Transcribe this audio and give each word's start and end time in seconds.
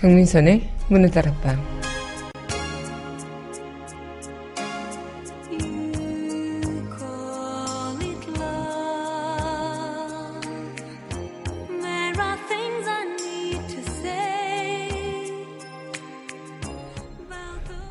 강민선의 0.00 0.62
문을 0.90 1.10
따라방 1.10 1.58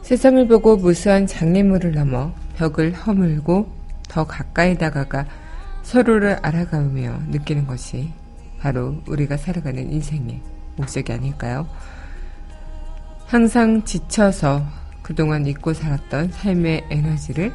세상을 0.02 0.48
보고 0.48 0.78
무수한 0.78 1.28
장애물을 1.28 1.92
넘어 1.92 2.32
벽을 2.56 2.94
허물고 2.94 3.70
더 4.08 4.26
가까이 4.26 4.78
다가가 4.78 5.26
서로를 5.84 6.38
알아가며 6.42 7.24
느끼는 7.32 7.68
것이 7.68 8.14
바로 8.62 8.96
우리가 9.08 9.36
살아가는 9.36 9.92
인생의 9.92 10.42
목적이 10.78 11.12
아닐까요? 11.12 11.68
항상 13.28 13.84
지쳐서 13.84 14.66
그동안 15.02 15.46
잊고 15.46 15.74
살았던 15.74 16.32
삶의 16.32 16.86
에너지를 16.90 17.52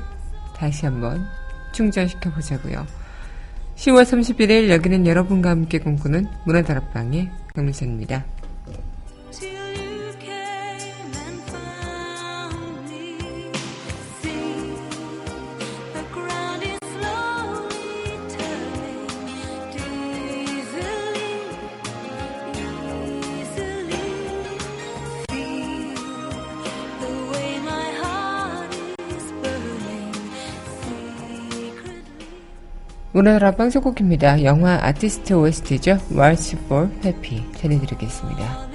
다시 0.54 0.84
한번 0.84 1.26
충전시켜 1.72 2.30
보자고요. 2.30 2.86
10월 3.76 4.02
31일 4.02 4.68
여기는 4.68 5.06
여러분과 5.06 5.48
함께 5.48 5.78
꿈꾸는 5.78 6.26
문화다락방의 6.44 7.30
강민선입니다. 7.54 8.41
문화라 33.12 33.50
방송국입니다. 33.50 34.42
영화 34.42 34.78
아티스트 34.82 35.34
OST죠. 35.34 35.98
Waltz 36.12 36.56
for 36.64 36.88
Happy 37.04 37.42
전해드리겠습니다. 37.56 38.71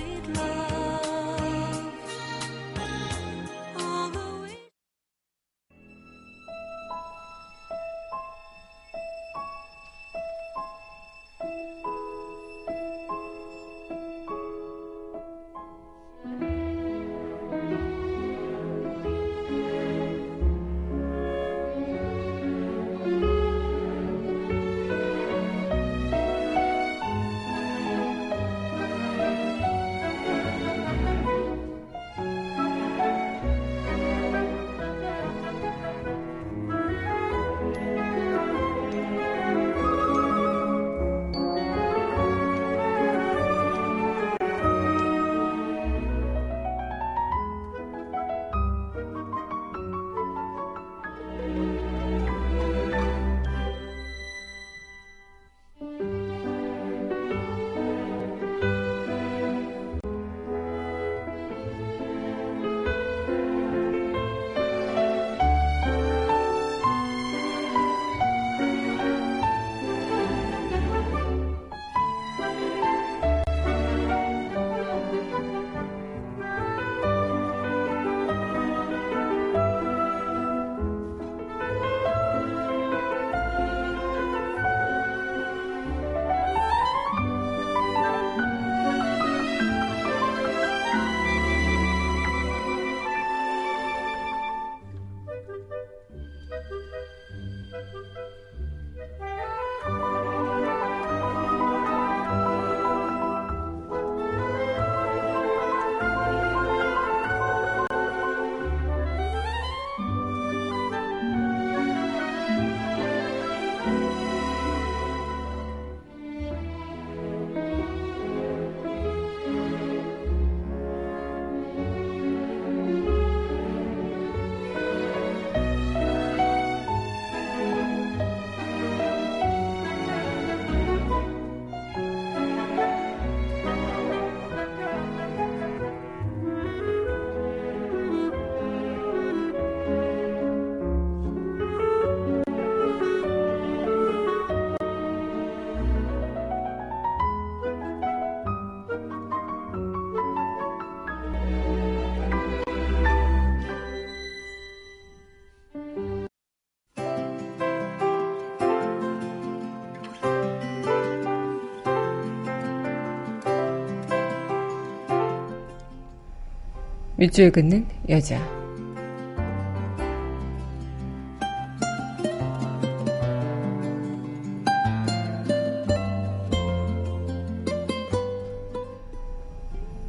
밑줄 167.27 167.51
긋는 167.51 167.85
여자. 168.07 168.39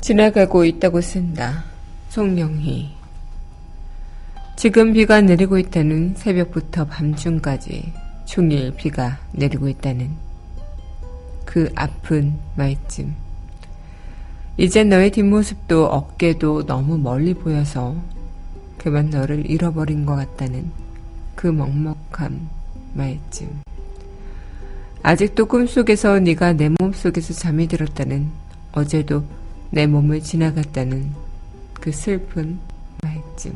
지나가고 0.01 0.65
있다고 0.65 1.01
쓴다. 1.01 1.65
송영희. 2.11 2.95
지금 4.57 4.93
비가 4.93 5.21
내리고 5.21 5.59
있다는 5.59 6.15
새벽부터 6.15 6.87
밤중까지 6.87 7.93
종일 8.27 8.73
비가 8.77 9.19
내리고 9.33 9.69
있다는 9.69 10.11
그 11.45 11.69
아픈 11.75 12.39
말쯤. 12.55 13.28
이제 14.61 14.83
너의 14.83 15.13
뒷모습도 15.13 15.87
어깨도 15.87 16.67
너무 16.67 16.99
멀리 16.99 17.33
보여서 17.33 17.95
그만 18.77 19.09
너를 19.09 19.49
잃어버린 19.49 20.05
것 20.05 20.17
같다는 20.17 20.69
그 21.37 21.47
먹먹한 21.47 22.49
말쯤. 22.93 23.63
아직도 25.05 25.47
꿈속에서 25.47 26.19
네가 26.19 26.55
내 26.55 26.71
몸속에서 26.71 27.35
잠이 27.35 27.69
들었다는 27.69 28.29
어제도 28.73 29.23
내 29.71 29.87
몸을 29.87 30.23
지나갔다는 30.23 31.13
그 31.75 31.93
슬픈 31.93 32.59
말쯤. 33.05 33.53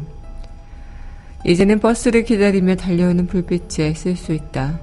이제는 1.45 1.81
버스를 1.81 2.23
기다리며 2.23 2.77
달려오는 2.77 3.27
불빛에 3.27 3.95
쓸 3.95 4.15
수 4.15 4.33
있다. 4.33 4.79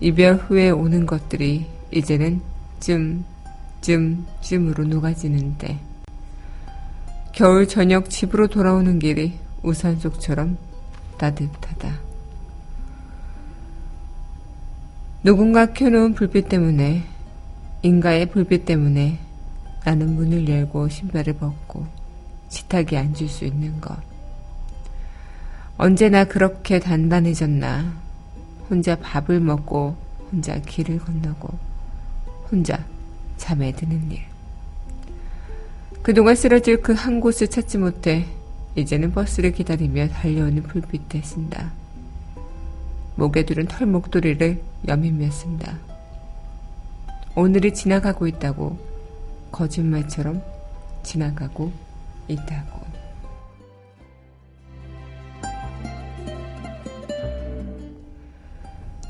이별 0.00 0.34
후에 0.34 0.70
오는 0.70 1.06
것들이 1.06 1.66
이제는 1.92 2.40
좀 2.80 3.24
쯤쯤으로 3.86 4.84
녹아지는데 4.84 5.78
겨울 7.32 7.68
저녁 7.68 8.10
집으로 8.10 8.48
돌아오는 8.48 8.98
길이 8.98 9.38
우산 9.62 10.00
속처럼 10.00 10.58
따뜻하다. 11.18 11.94
누군가 15.22 15.72
켜놓은 15.72 16.14
불빛 16.14 16.48
때문에 16.48 17.04
인가의 17.82 18.26
불빛 18.30 18.64
때문에 18.64 19.20
나는 19.84 20.16
문을 20.16 20.48
열고 20.48 20.88
신발을 20.88 21.34
벗고 21.34 21.86
식탁에 22.48 22.96
앉을 22.96 23.28
수 23.28 23.44
있는 23.44 23.80
것. 23.80 23.96
언제나 25.76 26.24
그렇게 26.24 26.80
단단해졌나. 26.80 28.06
혼자 28.68 28.96
밥을 28.96 29.38
먹고 29.38 29.94
혼자 30.32 30.58
길을 30.60 30.98
건너고 30.98 31.56
혼자 32.50 32.84
잠에 33.36 33.72
드는 33.72 34.10
일. 34.10 34.22
그동안 36.02 36.36
쓰러질 36.36 36.82
그 36.82 36.92
한 36.92 37.20
곳을 37.20 37.48
찾지 37.48 37.78
못해 37.78 38.26
이제는 38.76 39.12
버스를 39.12 39.52
기다리며 39.52 40.08
달려오는 40.08 40.62
불빛에 40.62 41.22
쓴다. 41.22 41.72
목에 43.16 43.44
두른 43.44 43.66
털 43.66 43.86
목도리를 43.86 44.62
여미며 44.86 45.30
쓴다. 45.30 45.78
오늘이 47.34 47.74
지나가고 47.74 48.26
있다고 48.26 48.78
거짓말처럼 49.50 50.42
지나가고 51.02 51.72
있다고. 52.28 52.85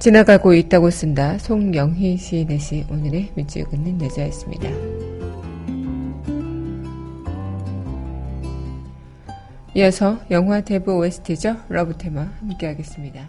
지나가고 0.06 0.54
있다고 0.54 0.90
쓴다. 0.90 1.36
송영희 1.36 2.16
시인의 2.16 2.60
시 2.60 2.86
오늘의 2.88 3.32
밑줄 3.34 3.64
긋는 3.64 4.00
여자였습니다. 4.02 4.68
이어서 9.74 10.20
영화 10.30 10.60
대부 10.60 10.96
OST죠. 10.98 11.56
Love 11.68 11.98
Theme 11.98 12.20
함께 12.38 12.68
하겠습니다. 12.68 13.28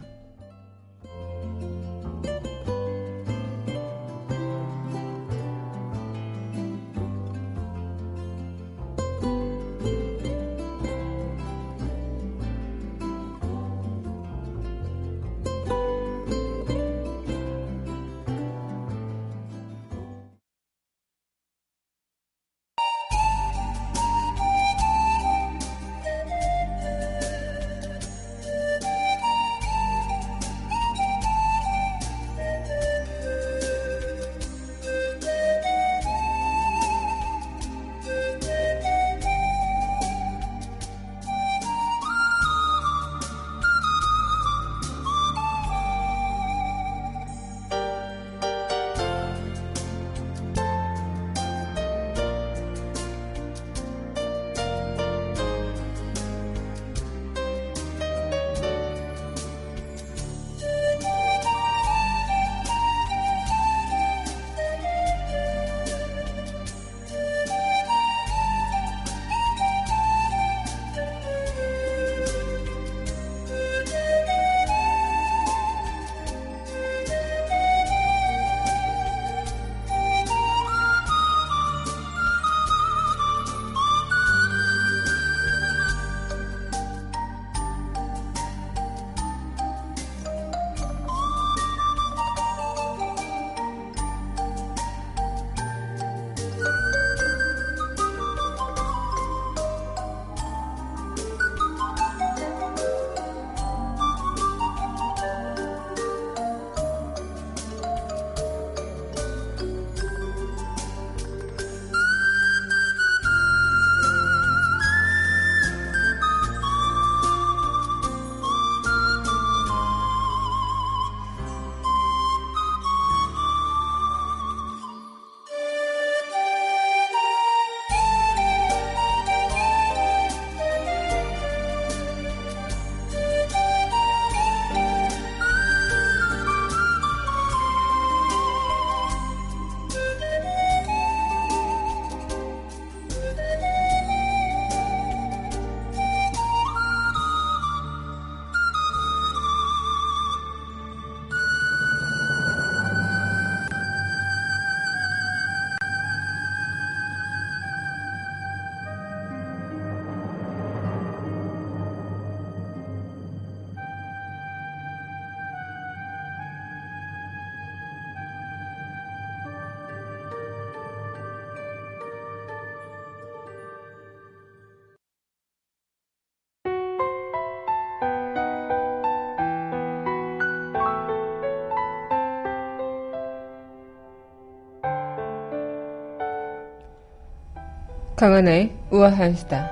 강하나의 188.18 188.76
우아한 188.90 189.36
수다. 189.36 189.70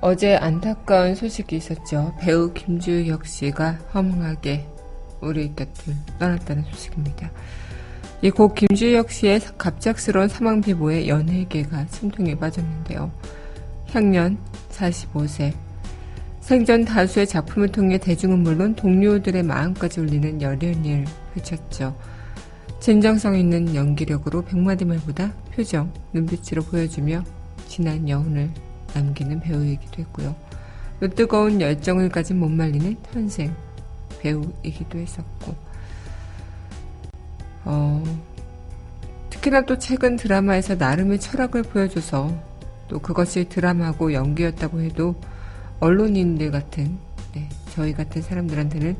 어제 0.00 0.36
안타까운 0.36 1.16
소식이 1.16 1.56
있었죠. 1.56 2.14
배우 2.20 2.52
김주혁 2.52 3.26
씨가 3.26 3.72
허망하게 3.92 4.64
우리 5.20 5.52
곁을 5.56 5.94
떠났다는 6.20 6.62
소식입니다. 6.62 7.28
이고 8.22 8.54
김주혁 8.54 9.10
씨의 9.10 9.40
갑작스러운 9.58 10.28
사망 10.28 10.60
비보에 10.60 11.08
연예계가 11.08 11.86
숨통에 11.88 12.36
빠졌는데요. 12.36 13.10
향년 13.92 14.38
45세, 14.70 15.52
생전 16.52 16.84
다수의 16.84 17.26
작품을 17.26 17.68
통해 17.68 17.96
대중은 17.96 18.40
물론 18.40 18.74
동료들의 18.74 19.42
마음까지 19.42 20.00
울리는 20.00 20.42
여려운 20.42 20.84
일 20.84 21.06
펼쳤죠. 21.32 21.96
진정성 22.78 23.38
있는 23.38 23.74
연기력으로 23.74 24.42
백마디 24.42 24.84
말보다 24.84 25.32
표정, 25.54 25.90
눈빛으로 26.12 26.60
보여주며 26.64 27.24
지난 27.68 28.06
여운을 28.06 28.50
남기는 28.94 29.40
배우이기도 29.40 30.02
했고요. 30.02 30.36
또 31.00 31.08
뜨거운 31.08 31.58
열정을 31.58 32.10
가진 32.10 32.38
못 32.38 32.50
말리는 32.50 32.98
현생 33.10 33.56
배우이기도 34.20 34.98
했었고, 34.98 35.54
어, 37.64 38.04
특히나 39.30 39.62
또 39.62 39.78
최근 39.78 40.16
드라마에서 40.16 40.74
나름의 40.74 41.18
철학을 41.18 41.62
보여줘서 41.62 42.30
또 42.88 42.98
그것이 42.98 43.48
드라마고 43.48 44.12
연기였다고 44.12 44.82
해도 44.82 45.14
언론인들 45.82 46.52
같은, 46.52 46.96
네, 47.34 47.48
저희 47.70 47.92
같은 47.92 48.22
사람들한테는 48.22 48.96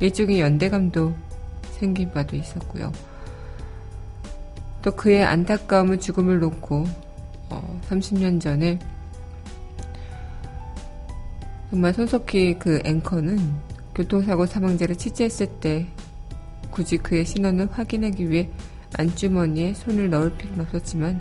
일종의 0.00 0.38
연대감도 0.40 1.14
생긴 1.72 2.12
바도 2.12 2.36
있었고요. 2.36 2.92
또 4.82 4.94
그의 4.94 5.24
안타까움을 5.24 5.98
죽음을 5.98 6.38
놓고 6.40 6.84
어, 7.48 7.80
30년 7.88 8.38
전에 8.38 8.78
정말 11.70 11.94
손석희 11.94 12.58
그 12.58 12.82
앵커는 12.84 13.38
교통사고 13.94 14.44
사망자를 14.44 14.96
취재했을 14.96 15.46
때 15.60 15.86
굳이 16.70 16.98
그의 16.98 17.24
신원을 17.24 17.70
확인하기 17.72 18.28
위해 18.28 18.50
안주머니에 18.98 19.72
손을 19.72 20.10
넣을 20.10 20.36
필요는 20.36 20.66
없었지만 20.66 21.18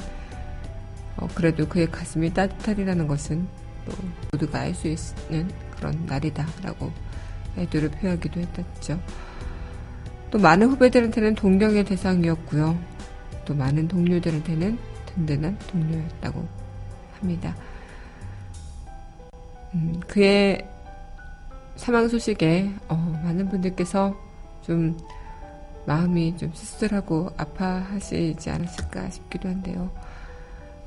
어, 1.16 1.28
그래도 1.34 1.70
그의 1.70 1.90
가슴이 1.90 2.34
따뜻하리라는 2.34 3.08
것은 3.08 3.65
또 3.86 3.92
모두가 4.32 4.60
알 4.60 4.74
수 4.74 4.88
있는 4.88 5.50
그런 5.76 6.06
날이다라고 6.06 6.92
애도를 7.58 7.90
표하기도 7.92 8.40
했었죠. 8.40 9.00
또 10.32 10.40
많은 10.40 10.68
후배들한테는 10.68 11.36
동경의 11.36 11.86
대상이었고요. 11.86 12.78
또 13.46 13.54
많은 13.54 13.88
동료들한테는 13.88 14.78
든든한 15.06 15.58
동료였다고 15.68 16.46
합니다. 17.20 17.56
음, 19.74 20.00
그의 20.08 20.68
사망 21.76 22.08
소식에 22.08 22.72
어, 22.88 22.96
많은 23.24 23.50
분들께서 23.50 24.16
좀 24.64 24.98
마음이 25.86 26.36
좀 26.38 26.52
씁쓸하고 26.54 27.30
아파하시지 27.38 28.50
않았을까 28.50 29.10
싶기도 29.12 29.50
한데요. 29.50 29.92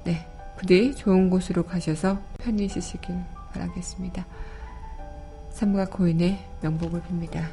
네, 0.05 0.27
부디 0.59 0.93
좋은 0.97 1.31
곳으로 1.31 1.63
가셔서 1.63 2.21
편히 2.39 2.69
쉬시길 2.69 3.15
바라겠습니다. 3.53 4.27
삼가 5.51 5.85
고인의 5.87 6.37
명복을 6.61 7.01
빕니다. 7.03 7.47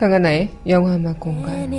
강하나의 0.00 0.48
영화음악 0.66 1.20
공간 1.20 1.70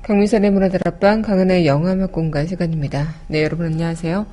강민선의 0.00 0.50
문화다락방 0.50 1.20
강하나의 1.20 1.66
영화음악 1.66 2.12
공간 2.12 2.46
시간입니다. 2.46 3.08
네 3.28 3.42
여러분 3.42 3.66
안녕하세요. 3.66 4.24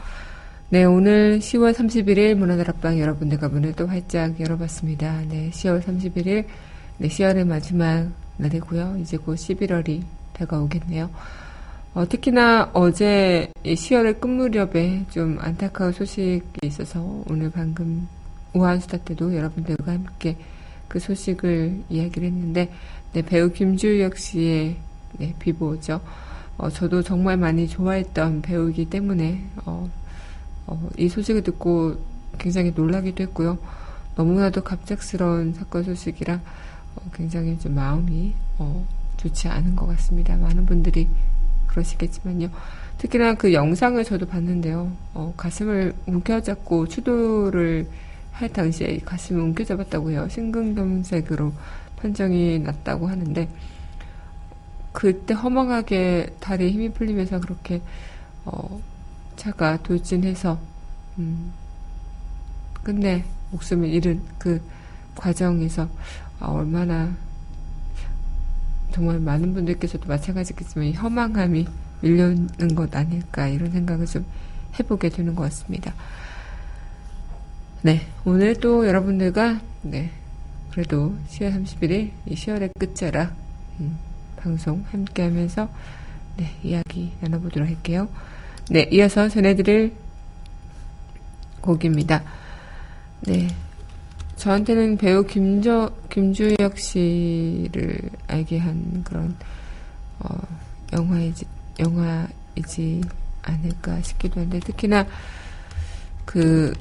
네 0.69 0.85
오늘 0.85 1.39
10월 1.39 1.73
31일 1.73 2.35
문화다락방 2.35 2.97
여러분들과 2.97 3.49
문을 3.49 3.73
또 3.73 3.87
활짝 3.87 4.39
열어봤습니다. 4.39 5.23
네 5.27 5.49
10월 5.51 5.83
31일 5.83 6.45
네 6.97 7.07
10월의 7.09 7.45
마지막 7.45 8.07
날이고요. 8.37 8.99
이제 9.01 9.17
곧 9.17 9.35
11월이 9.35 10.01
다가오겠네요. 10.31 11.09
어, 11.93 12.07
특히나 12.07 12.71
어제 12.73 13.51
10월의 13.65 14.21
끝 14.21 14.27
무렵에 14.27 15.05
좀 15.09 15.37
안타까운 15.41 15.91
소식이 15.91 16.41
있어서 16.63 17.01
오늘 17.29 17.51
방금 17.51 18.07
우한수다 18.53 18.99
때도 18.99 19.35
여러분들과 19.35 19.91
함께 19.91 20.37
그 20.87 20.99
소식을 20.99 21.83
이야기를 21.89 22.29
했는데 22.29 22.71
네, 23.11 23.21
배우 23.21 23.51
김주혁 23.51 24.17
씨의 24.17 24.77
네, 25.17 25.35
비보죠. 25.37 25.99
어, 26.57 26.69
저도 26.69 27.03
정말 27.03 27.35
많이 27.35 27.67
좋아했던 27.67 28.41
배우이기 28.41 28.85
때문에 28.85 29.43
어, 29.65 29.89
어, 30.67 30.89
이 30.97 31.09
소식을 31.09 31.43
듣고 31.43 31.97
굉장히 32.37 32.71
놀라기도 32.73 33.23
했고요. 33.23 33.57
너무나도 34.15 34.63
갑작스러운 34.63 35.53
사건 35.55 35.83
소식이라 35.83 36.35
어, 36.35 37.01
굉장히 37.13 37.59
좀 37.59 37.75
마음이 37.75 38.33
어, 38.59 38.87
좋지 39.17 39.49
않은 39.49 39.75
것 39.75 39.87
같습니다. 39.87 40.37
많은 40.37 40.65
분들이 40.65 41.09
그러시겠지만요. 41.71 42.49
특히나 42.97 43.33
그 43.33 43.53
영상을 43.53 44.03
저도 44.03 44.27
봤는데요. 44.27 44.91
어, 45.13 45.33
가슴을 45.35 45.93
움켜잡고 46.05 46.87
추도를 46.87 47.87
할 48.31 48.49
당시에 48.49 48.99
가슴을 48.99 49.41
움켜잡았다고 49.41 50.11
해요. 50.11 50.27
심근경색으로 50.29 51.53
판정이 51.97 52.59
났다고 52.59 53.07
하는데 53.07 53.49
그때 54.91 55.33
허망하게 55.33 56.35
다리에 56.39 56.69
힘이 56.69 56.89
풀리면서 56.91 57.39
그렇게 57.39 57.81
어, 58.45 58.81
차가 59.35 59.77
돌진해서 59.81 60.59
음, 61.19 61.51
끝내 62.83 63.23
목숨을 63.51 63.89
잃은 63.89 64.21
그 64.37 64.61
과정에서 65.15 65.87
아, 66.39 66.47
얼마나 66.47 67.13
정말 68.91 69.19
많은 69.19 69.53
분들께서도 69.53 70.07
마찬가지겠지만 70.07 70.93
혐망함이 70.93 71.67
밀려오는 72.01 72.75
것 72.75 72.95
아닐까 72.95 73.47
이런 73.47 73.71
생각을 73.71 74.05
좀 74.05 74.25
해보게 74.79 75.09
되는 75.09 75.35
것 75.35 75.43
같습니다. 75.43 75.93
네, 77.83 78.01
오늘 78.25 78.55
또 78.55 78.87
여러분들과 78.87 79.59
네, 79.81 80.11
그래도 80.71 81.15
10월 81.29 81.63
31일 81.63 82.11
이 82.25 82.35
10월의 82.35 82.77
끝자락 82.77 83.33
음, 83.79 83.97
방송 84.37 84.85
함께하면서 84.91 85.69
네, 86.37 86.51
이야기 86.63 87.11
나눠보도록 87.21 87.67
할게요. 87.67 88.07
네, 88.69 88.87
이어서 88.91 89.27
전해드릴 89.29 89.93
곡입니다. 91.61 92.23
네, 93.21 93.47
저한테는 94.41 94.97
배우 94.97 95.23
김저, 95.23 95.91
김주혁 96.09 96.79
씨를 96.79 98.09
알게 98.25 98.57
한 98.57 99.03
그런, 99.03 99.35
어, 100.17 100.35
영화이지, 100.93 101.45
영화이지 101.77 103.01
않을까 103.43 104.01
싶기도 104.01 104.41
한데, 104.41 104.59
특히나 104.59 105.05
그 106.25 106.73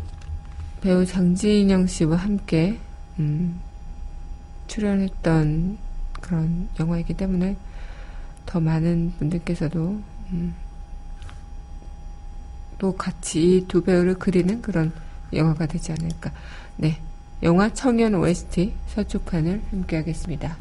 배우 0.81 1.05
장진영 1.05 1.87
씨와 1.87 2.17
함께, 2.17 2.79
음, 3.19 3.61
출연했던 4.67 5.76
그런 6.19 6.67
영화이기 6.81 7.12
때문에 7.12 7.59
더 8.47 8.59
많은 8.59 9.12
분들께서도, 9.19 10.00
음, 10.33 10.55
또 12.79 12.97
같이 12.97 13.59
이 13.59 13.67
두 13.69 13.85
배우를 13.85 14.14
그리는 14.14 14.62
그런 14.62 14.90
영화가 15.35 15.67
되지 15.67 15.93
않을까. 15.93 16.33
네. 16.79 16.99
영화 17.42 17.73
청년 17.73 18.14
OST 18.14 18.75
서축판을 18.88 19.62
함께하겠습니다. 19.70 20.59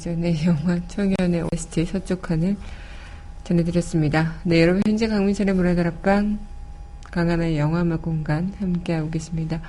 이전에 0.00 0.34
영화 0.48 0.80
청년의 0.88 1.44
OST 1.52 1.84
서쪽 1.84 2.30
하늘 2.30 2.56
전해드렸습니다. 3.44 4.36
네, 4.44 4.62
여러분 4.62 4.80
현재 4.86 5.06
강민선의 5.08 5.54
문화다락방 5.54 6.38
강한의 7.10 7.58
영화음악 7.58 8.00
공간 8.00 8.54
함께하고 8.58 9.10
계십니다. 9.10 9.60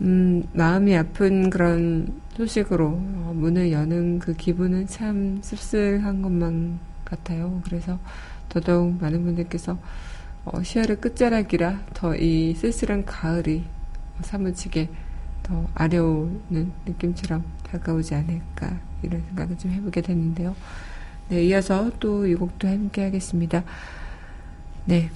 음, 0.00 0.44
마음이 0.52 0.96
아픈 0.96 1.50
그런 1.50 2.20
소식으로 2.36 2.86
어, 2.88 3.32
문을 3.34 3.70
여는 3.72 4.18
그 4.18 4.34
기분은 4.34 4.86
참 4.88 5.40
씁쓸한 5.42 6.20
것만 6.22 6.78
같아요. 7.04 7.60
그래서 7.64 7.98
더더욱 8.48 9.00
많은 9.00 9.22
분들께서 9.24 9.78
어, 10.44 10.50
10월의 10.60 11.00
끝자락이라 11.00 11.80
더 11.94 12.14
이 12.16 12.54
쓸쓸한 12.54 13.04
가을이 13.04 13.64
사무치게 14.22 14.88
더 15.42 15.66
아려오는 15.74 16.72
느낌처럼 16.86 17.44
다가오지 17.70 18.14
않을까 18.14 18.78
이런 19.02 19.22
생각을 19.28 19.58
좀 19.58 19.70
해보게 19.72 20.00
됐는데요. 20.00 20.54
네, 21.28 21.44
이어서 21.44 21.90
또 22.00 22.26
이 22.26 22.34
곡도 22.34 22.68
함께 22.68 23.04
하겠습니다. 23.04 23.62
네. 24.86 25.10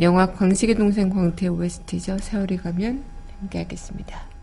영화 0.00 0.26
광식의 0.32 0.76
동생 0.76 1.10
광태 1.10 1.48
OST죠. 1.48 2.18
세월이 2.18 2.58
가면 2.58 3.02
함께 3.40 3.58
하겠습니다. 3.58 4.37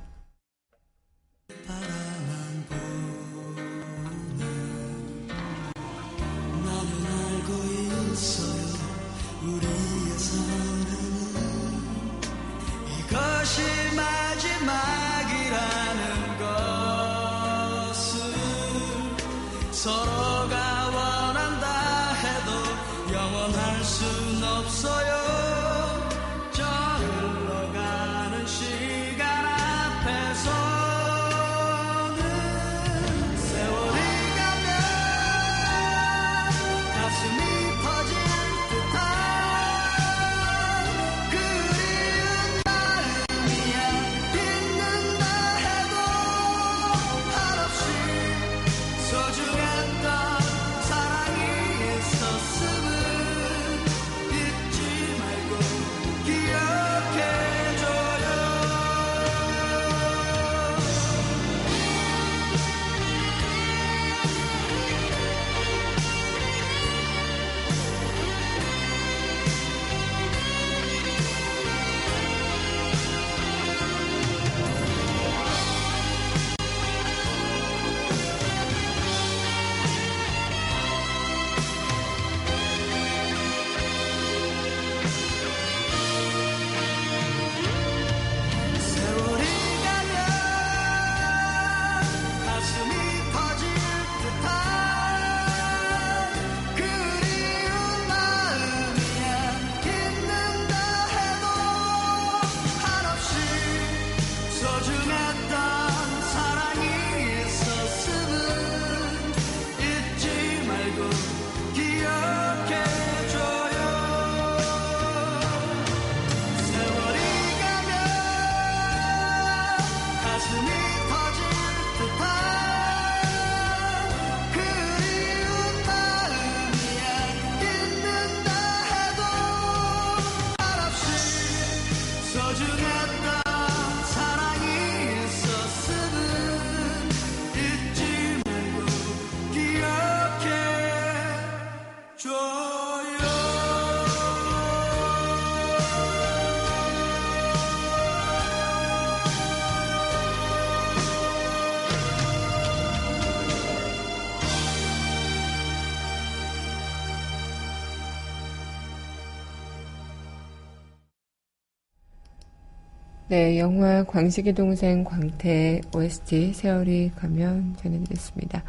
네, 163.36 163.60
영화 163.60 164.02
광식의 164.06 164.54
동생 164.54 165.04
광태 165.04 165.82
OST 165.94 166.54
세월이 166.54 167.12
가면 167.18 167.76
전해드렸습니다. 167.82 168.64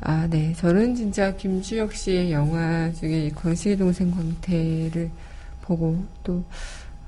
아, 0.00 0.26
네. 0.28 0.52
저는 0.54 0.96
진짜 0.96 1.32
김주혁 1.36 1.94
씨의 1.94 2.32
영화 2.32 2.92
중에 2.92 3.30
광식의 3.36 3.76
동생 3.76 4.10
광태를 4.10 5.12
보고 5.62 6.04
또, 6.24 6.42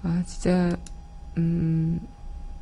아, 0.05 0.23
진짜, 0.27 0.77
음, 1.37 1.99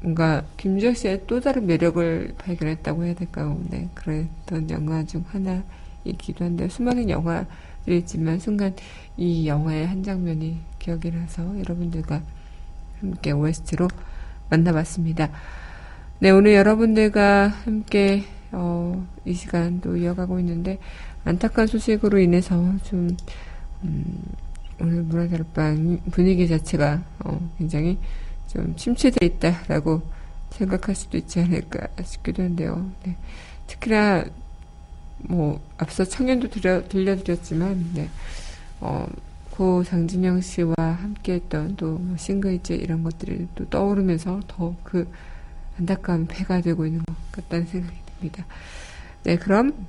뭔가 0.00 0.42
김주혁 0.56 0.96
씨의 0.96 1.26
또 1.26 1.38
다른 1.38 1.66
매력을 1.66 2.34
발견했다고 2.38 3.04
해야 3.04 3.14
될까요? 3.14 3.60
네. 3.68 3.90
그랬던 3.92 4.70
영화 4.70 5.04
중 5.04 5.22
하나이기도 5.28 6.46
한데, 6.46 6.66
수많은 6.70 7.10
영화들이 7.10 7.98
있지만 7.98 8.38
순간 8.38 8.74
이 9.18 9.46
영화의 9.46 9.86
한 9.86 10.02
장면이 10.02 10.60
기억이 10.78 11.10
나서 11.10 11.42
여러분들과 11.58 12.22
함께 13.02 13.32
OST로 13.32 13.86
만나봤습니다. 14.50 15.30
네, 16.20 16.30
오늘 16.30 16.54
여러분들과 16.54 17.48
함께 17.48 18.24
어, 18.52 19.06
이 19.24 19.34
시간도 19.34 19.96
이어가고 19.96 20.38
있는데 20.40 20.78
안타까운 21.24 21.66
소식으로 21.66 22.18
인해서 22.18 22.54
좀 22.84 23.16
음, 23.82 24.22
오늘 24.80 25.02
문화다락방 25.02 26.00
분위기 26.10 26.48
자체가 26.48 27.02
어, 27.24 27.50
굉장히 27.58 27.98
좀 28.48 28.74
침체되어 28.76 29.26
있다라고 29.26 30.02
생각할 30.50 30.94
수도 30.94 31.16
있지 31.16 31.40
않을까 31.40 31.88
싶기도 32.04 32.42
한데요. 32.42 32.90
네. 33.04 33.16
특히나 33.66 34.24
뭐 35.18 35.60
앞서 35.78 36.04
청년도 36.04 36.50
들려, 36.50 36.86
들려드렸지만 36.88 37.90
네. 37.94 38.08
어, 38.80 39.06
고 39.54 39.84
장진영 39.84 40.40
씨와 40.40 40.74
함께했던 40.78 41.76
또 41.76 41.98
뭐 41.98 42.16
싱글제 42.16 42.74
이런 42.74 43.02
것들이 43.04 43.46
또 43.54 43.68
떠오르면서 43.68 44.40
더 44.48 44.74
그 44.82 45.08
안타까운 45.78 46.26
배가 46.26 46.60
되고 46.60 46.86
있는 46.86 47.04
것 47.04 47.14
같다는 47.32 47.66
생각이 47.66 47.96
듭니다. 48.06 48.46
네, 49.24 49.36
그럼 49.36 49.86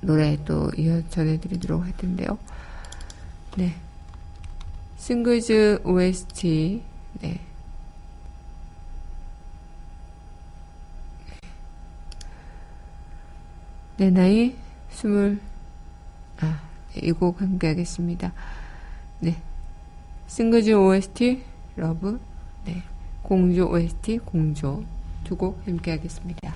노래 0.00 0.36
또 0.44 0.70
이어 0.76 1.02
전해드리도록 1.10 1.84
할 1.84 1.96
텐데요. 1.96 2.38
네, 3.56 3.74
싱글즈 4.98 5.82
OST 5.84 6.82
네. 7.20 7.40
내 13.96 14.10
나이 14.10 14.56
스물 14.90 15.40
아, 16.40 16.60
네, 16.94 17.00
이곡 17.06 17.40
함께 17.40 17.68
하겠습니다. 17.68 18.32
네. 19.22 19.36
싱글즈 20.26 20.72
OST 20.72 21.44
러브 21.76 22.18
네. 22.64 22.82
공조 23.22 23.70
OST 23.70 24.18
공조 24.18 24.82
두 25.22 25.36
곡 25.36 25.64
함께 25.64 25.92
하겠습니다. 25.92 26.52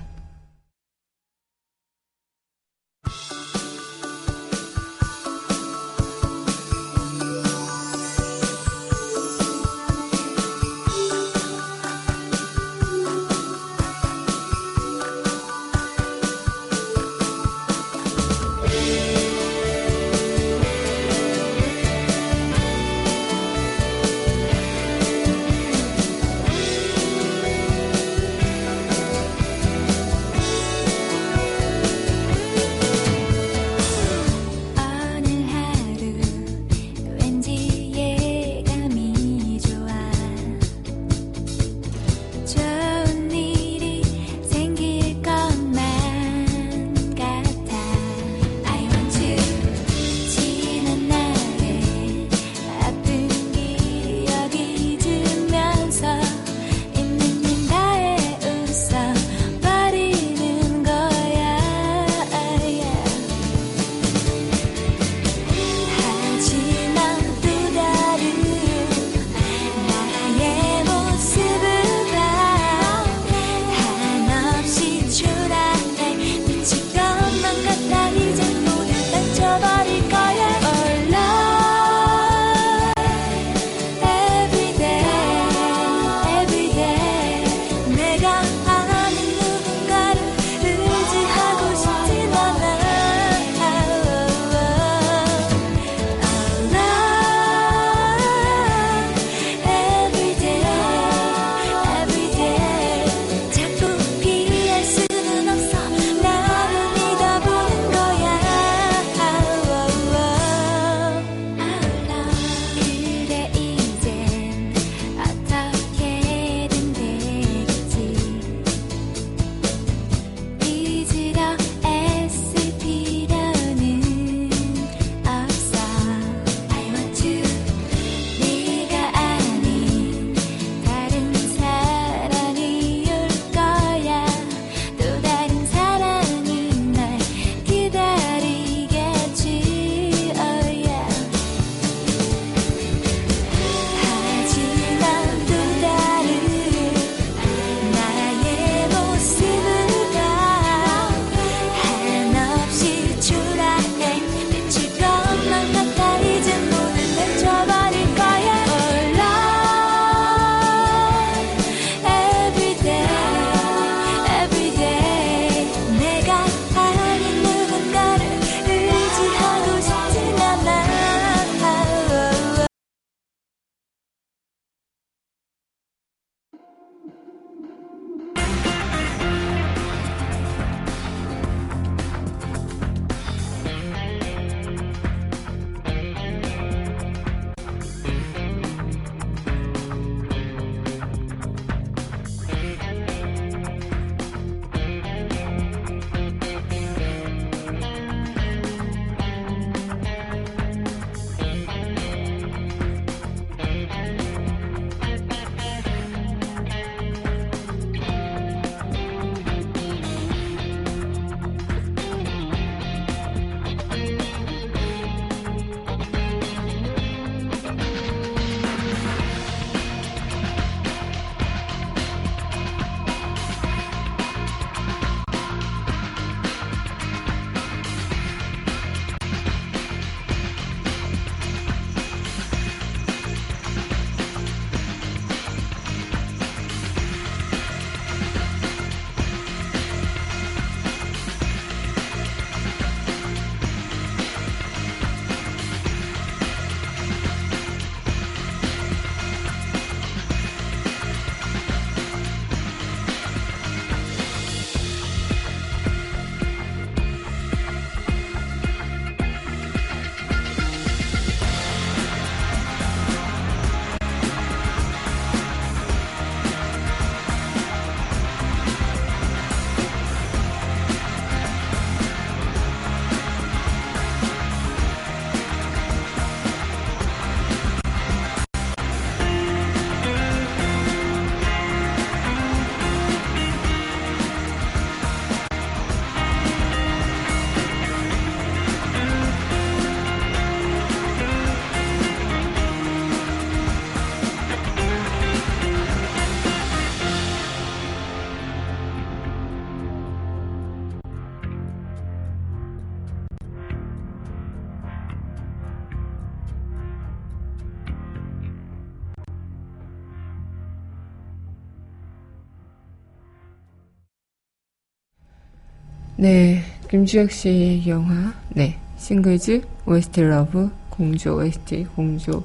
네, 316.19 316.63
김주혁 316.89 317.31
씨의 317.31 317.87
영화, 317.87 318.33
네, 318.49 318.79
싱글즈, 318.97 319.61
OST 319.85 320.23
Love, 320.23 320.71
공조, 320.89 321.37
OST, 321.37 321.85
공조, 321.95 322.43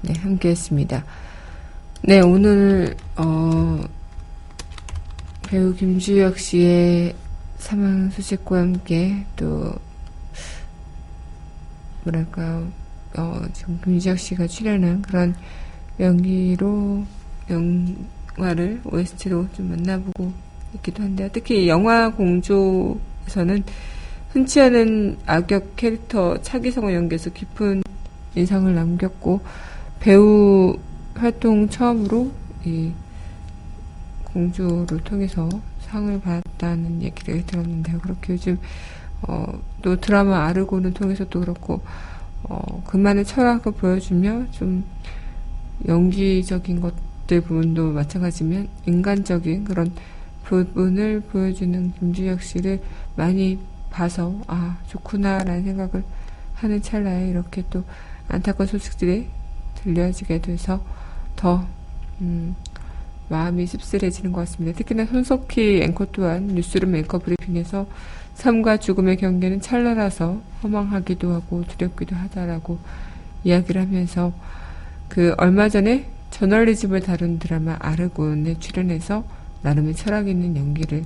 네, 0.00 0.14
함께 0.14 0.48
했습니다. 0.48 1.04
네, 2.00 2.20
오늘, 2.20 2.96
어, 3.16 3.84
배우 5.46 5.74
김주혁 5.74 6.38
씨의 6.38 7.14
사망 7.58 8.08
소식과 8.08 8.58
함께 8.58 9.26
또, 9.36 9.74
뭐랄까, 12.04 12.66
어, 13.18 13.42
지금 13.52 13.78
김주혁 13.84 14.18
씨가 14.18 14.46
출연한 14.46 15.02
그런 15.02 15.34
연기로 16.00 17.04
영화를 17.50 18.80
OST로 18.86 19.48
좀 19.52 19.68
만나보고 19.68 20.53
있기도 20.74 21.02
한데요. 21.02 21.28
특히 21.32 21.68
영화 21.68 22.10
공조에서는 22.10 23.64
흔치 24.30 24.60
않은 24.60 25.18
악역 25.26 25.76
캐릭터 25.76 26.40
차기성을 26.42 26.92
연기해서 26.92 27.30
깊은 27.30 27.82
인상을 28.34 28.74
남겼고 28.74 29.40
배우 30.00 30.76
활동 31.14 31.68
처음으로 31.68 32.32
이 32.64 32.90
공조를 34.24 35.00
통해서 35.04 35.48
상을 35.82 36.20
받았다는 36.20 37.02
얘기를 37.02 37.46
들었는데요. 37.46 38.00
그렇게 38.00 38.32
요즘 38.32 38.58
어, 39.22 39.46
또 39.80 40.00
드라마 40.00 40.46
아르고는 40.46 40.92
통해서도 40.92 41.40
그렇고 41.40 41.80
어, 42.42 42.82
그만의 42.86 43.24
철학을 43.24 43.72
보여주며 43.72 44.50
좀 44.50 44.84
연기적인 45.86 46.80
것들 46.80 47.40
부분도 47.42 47.92
마찬가지면 47.92 48.68
인간적인 48.86 49.64
그런 49.64 49.92
부분을 50.44 51.20
보여주는 51.20 51.92
김주혁 51.98 52.42
씨를 52.42 52.80
많이 53.16 53.58
봐서 53.90 54.34
아 54.46 54.78
좋구나라는 54.88 55.64
생각을 55.64 56.04
하는 56.54 56.82
찰나에 56.82 57.28
이렇게 57.28 57.62
또 57.70 57.84
안타까운 58.28 58.66
소식들이 58.66 59.28
들려지게 59.82 60.40
돼서 60.40 60.82
더 61.36 61.66
음, 62.20 62.54
마음이 63.28 63.66
씁쓸해지는 63.66 64.32
것 64.32 64.40
같습니다. 64.40 64.76
특히나 64.78 65.06
손석희 65.06 65.82
앵커 65.82 66.06
또한 66.12 66.46
뉴스룸 66.48 66.94
앵커 66.96 67.18
브리핑에서 67.18 67.86
삶과 68.34 68.78
죽음의 68.78 69.16
경계는 69.16 69.60
찰나라서 69.60 70.40
허망하기도 70.62 71.32
하고 71.32 71.64
두렵기도 71.66 72.16
하다라고 72.16 72.78
이야기를 73.44 73.80
하면서 73.80 74.32
그 75.08 75.34
얼마 75.38 75.68
전에 75.68 76.08
저널리즘을 76.30 77.00
다룬 77.00 77.38
드라마 77.38 77.76
아르곤에 77.78 78.58
출연해서 78.58 79.24
나름의 79.64 79.94
철학 79.94 80.28
있는 80.28 80.56
연기를 80.56 81.04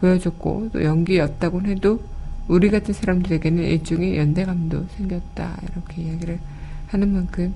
보여줬고 0.00 0.70
또 0.72 0.84
연기였다고 0.84 1.62
해도 1.62 2.00
우리 2.46 2.70
같은 2.70 2.92
사람들에게는 2.92 3.64
일종의 3.64 4.18
연대감도 4.18 4.86
생겼다 4.96 5.58
이렇게 5.62 6.02
이야기를 6.02 6.38
하는 6.88 7.12
만큼 7.12 7.54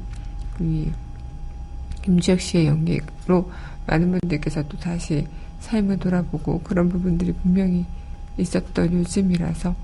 이 0.60 0.90
김주혁 2.02 2.40
씨의 2.40 2.66
연기로 2.66 3.50
많은 3.86 4.10
분들께서 4.18 4.62
또 4.68 4.78
다시 4.78 5.26
삶을 5.60 5.98
돌아보고 5.98 6.60
그런 6.60 6.88
부분들이 6.88 7.32
분명히 7.32 7.84
있었던 8.38 8.92
요즘이라서 8.92 9.74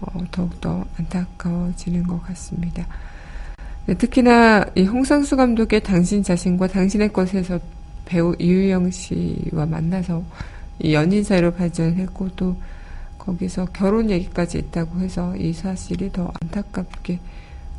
어, 0.00 0.24
더욱더 0.30 0.84
안타까워지는 0.96 2.04
것 2.06 2.22
같습니다. 2.22 2.86
네, 3.86 3.94
특히나 3.94 4.64
이 4.76 4.84
홍상수 4.84 5.36
감독의 5.36 5.82
당신 5.82 6.22
자신과 6.22 6.68
당신의 6.68 7.12
것에서 7.12 7.58
배우 8.10 8.34
이유영 8.40 8.90
씨와 8.90 9.66
만나서 9.66 10.24
연인 10.90 11.22
사이로 11.22 11.54
발전했고 11.54 12.30
또 12.34 12.56
거기서 13.18 13.66
결혼 13.66 14.10
얘기까지 14.10 14.58
있다고 14.58 14.98
해서 14.98 15.36
이 15.36 15.52
사실이 15.52 16.10
더 16.10 16.32
안타깝게 16.42 17.20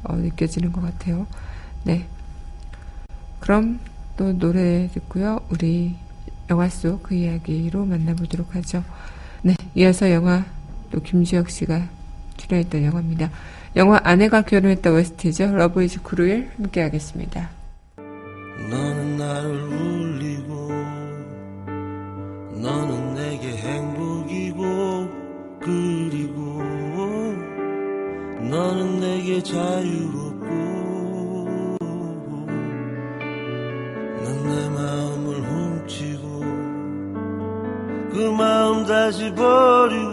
어, 0.03 0.15
느껴지는 0.15 0.71
것 0.71 0.79
같아요. 0.81 1.27
네. 1.83 2.05
그럼 3.41 3.81
또 4.15 4.31
노래 4.31 4.89
듣고요. 4.93 5.41
우리 5.49 5.95
영화 6.49 6.69
속 6.69 7.03
그 7.03 7.13
이야기로 7.13 7.85
만나보도록 7.85 8.55
하죠. 8.55 8.85
네. 9.41 9.53
이어서 9.75 10.09
영화 10.11 10.45
또 10.91 11.01
김주혁 11.01 11.49
씨가 11.49 11.89
출연했던 12.37 12.85
영화입니다. 12.85 13.29
영화 13.75 13.99
아내가 14.01 14.43
결혼했다 14.43 14.91
OST죠. 14.91 15.53
Love 15.53 15.83
Is 15.83 16.01
Cruel 16.03 16.51
함께 16.55 16.81
하겠습니다. 16.83 17.60
자유롭고 29.43 30.45
넌내 34.23 34.69
마음을 34.69 35.41
훔치고 35.41 36.39
그 38.11 38.33
마음 38.37 38.85
다시 38.85 39.33
버리고 39.33 40.10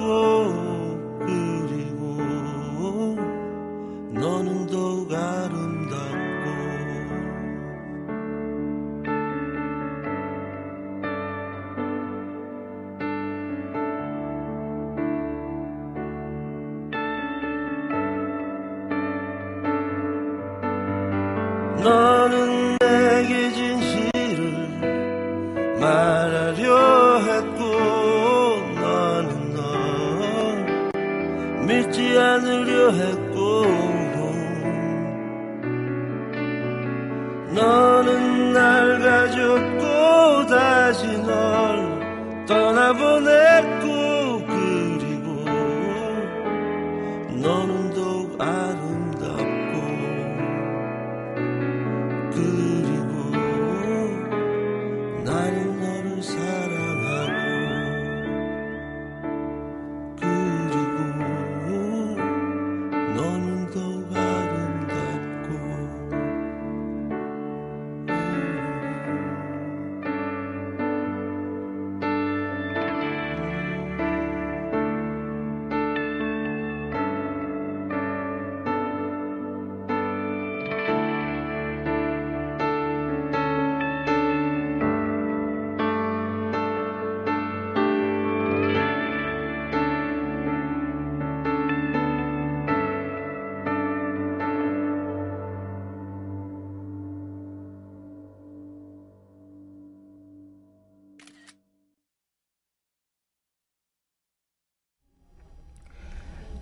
떠 42.98 43.97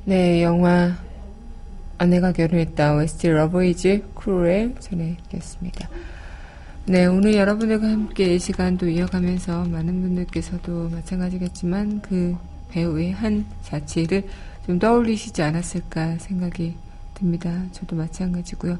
네, 0.09 0.41
영화 0.45 0.97
아내가 1.99 2.31
결혼했다 2.31 2.95
OST 2.95 3.29
Love 3.29 3.80
Is 3.80 4.05
Cruel 4.15 4.77
전해드렸습니다. 4.79 5.89
네, 6.85 7.07
오늘 7.07 7.35
여러분들과 7.35 7.89
함께 7.89 8.37
이 8.37 8.39
시간도 8.39 8.89
이어가면서 8.89 9.65
많은 9.65 10.03
분들께서도 10.03 10.91
마찬가지겠지만 10.91 12.03
그 12.03 12.37
배우의 12.71 13.11
한 13.15 13.47
자체를 13.65 14.29
좀 14.65 14.79
떠올리시지 14.79 15.43
않았을까 15.43 16.19
생각이 16.19 16.77
듭니다. 17.15 17.65
저도 17.73 17.97
마찬가지고요. 17.97 18.79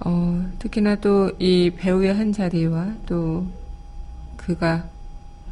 어, 0.00 0.50
특히나 0.58 0.96
또 0.96 1.30
이 1.38 1.70
배우의 1.76 2.12
한 2.12 2.32
자리와 2.32 2.94
또 3.06 3.46
그가 4.36 4.88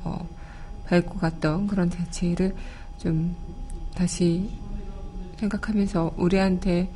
어, 0.03 0.27
밟고 0.89 1.21
갔던 1.21 1.69
그런 1.69 1.89
자체를 1.89 2.53
좀 2.99 3.37
다시 3.95 4.51
생각하면서 5.39 6.15
우리한테 6.17 6.89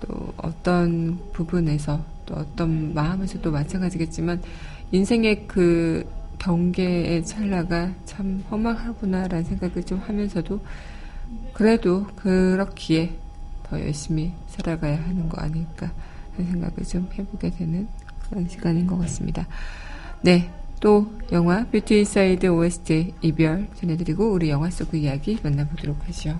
또 0.00 0.32
어떤 0.36 1.18
부분에서 1.32 2.00
또 2.26 2.34
어떤 2.34 2.94
마음에서도 2.94 3.50
마찬가지겠지만 3.50 4.42
인생의 4.90 5.46
그 5.46 6.06
경계의 6.38 7.24
찰나가 7.24 7.92
참 8.04 8.44
허망하구나라는 8.50 9.44
생각을 9.44 9.84
좀 9.84 9.98
하면서도 9.98 10.60
그래도 11.52 12.06
그렇기에 12.16 13.14
더 13.62 13.80
열심히 13.80 14.32
살아가야 14.48 15.00
하는 15.02 15.28
거 15.28 15.40
아닐까 15.40 15.90
하는 16.36 16.50
생각을 16.50 16.84
좀 16.84 17.08
해보게 17.14 17.50
되는 17.50 17.88
그런 18.28 18.48
시간인 18.48 18.86
것 18.86 18.98
같습니다. 18.98 19.46
네. 20.22 20.50
또 20.80 21.12
영화 21.30 21.64
뷰티 21.66 22.00
인사이드 22.00 22.46
OST 22.48 23.14
이별 23.22 23.68
전해드리고 23.76 24.32
우리 24.32 24.50
영화 24.50 24.68
속 24.68 24.82
그 24.82 24.96
이야기 24.96 25.38
만나보도록 25.40 25.96
하죠. 26.08 26.36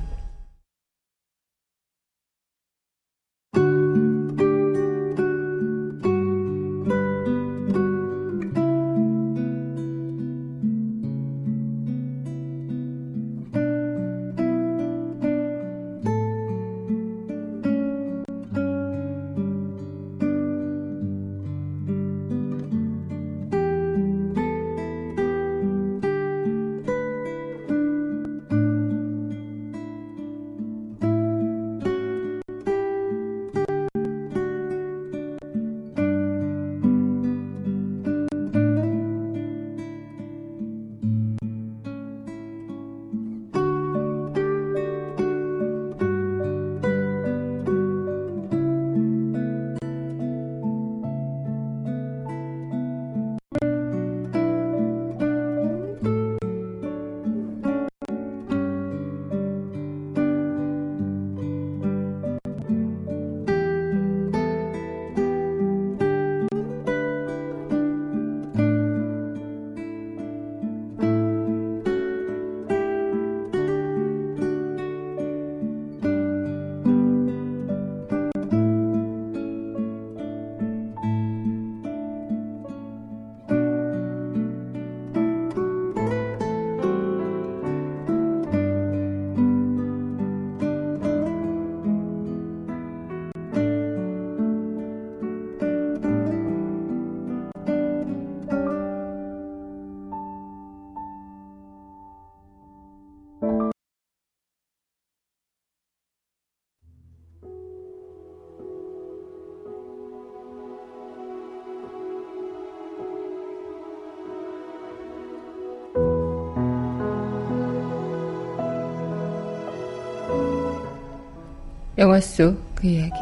영화 122.03 122.19
속 122.19 122.61
그 122.75 122.89
이야기. 122.89 123.15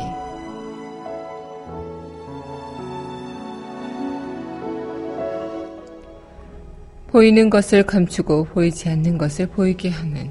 보이는 7.09 7.51
것을 7.51 7.83
감추고 7.83 8.45
보이지 8.45 8.89
않는 8.89 9.19
것을 9.19 9.49
보이게 9.49 9.91
하는 9.91 10.31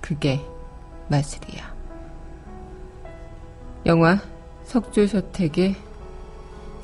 그게 0.00 0.40
마술이야. 1.08 1.74
영화 3.86 4.20
석조저택의 4.66 5.74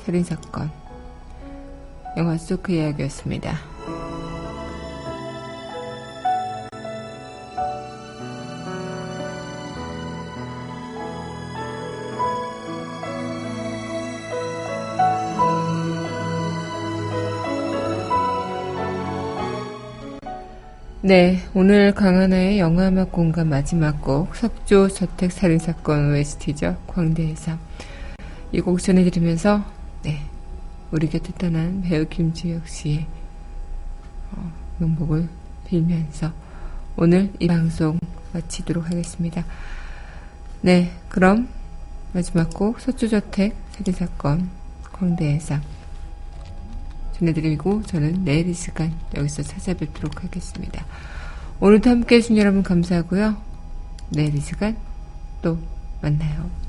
살인사건. 0.03 0.69
영화 2.17 2.37
속 2.37 2.63
그 2.63 2.73
이야기였습니다. 2.73 3.70
네, 21.11 21.39
오늘 21.53 21.93
강하나의 21.93 22.57
영화음악 22.57 23.11
공간 23.11 23.49
마지막 23.49 24.01
곡 24.01 24.33
석조 24.33 24.87
저택 24.87 25.33
살인 25.33 25.59
사건 25.59 26.13
OST죠. 26.15 26.77
광대의 26.87 27.35
삶. 27.35 27.59
이 28.53 28.61
곡 28.61 28.81
전해드리면서 28.81 29.61
네, 30.03 30.21
우리 30.89 31.09
곁에 31.09 31.33
떠난 31.37 31.81
배우 31.81 32.05
김주혁 32.07 32.65
씨의 32.65 33.07
어, 34.31 34.53
명복을 34.77 35.27
빌면서 35.67 36.31
오늘 36.95 37.29
이 37.39 37.47
방송 37.47 37.99
마치도록 38.31 38.85
하겠습니다. 38.89 39.43
네, 40.61 40.93
그럼 41.09 41.49
마지막 42.13 42.53
곡 42.53 42.79
석조 42.79 43.09
저택 43.09 43.57
살인 43.71 43.93
사건 43.93 44.49
광대의 44.93 45.41
삶 45.41 45.61
전해드리고 47.21 47.83
저는 47.83 48.25
내일 48.25 48.49
이 48.49 48.53
시간 48.53 48.91
여기서 49.15 49.43
찾아뵙도록 49.43 50.23
하겠습니다. 50.23 50.85
오늘도 51.59 51.89
함께 51.89 52.15
해주신 52.15 52.37
여러분 52.37 52.63
감사하고요. 52.63 53.37
내일 54.09 54.35
이 54.35 54.41
시간 54.41 54.75
또 55.41 55.57
만나요. 56.01 56.60